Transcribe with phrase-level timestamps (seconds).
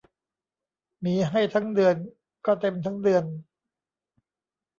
[1.03, 1.95] มีให้ทั้งเดือน
[2.45, 3.23] ก็เต็มทั้งเดือน